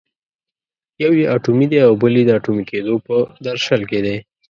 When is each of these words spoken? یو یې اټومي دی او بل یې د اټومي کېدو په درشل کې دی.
یو 1.03 1.11
یې 1.19 1.25
اټومي 1.35 1.65
دی 1.71 1.79
او 1.87 1.91
بل 2.01 2.13
یې 2.19 2.23
د 2.27 2.31
اټومي 2.37 2.63
کېدو 2.71 2.93
په 3.05 3.15
درشل 3.45 3.81
کې 3.89 3.99
دی. 4.05 4.17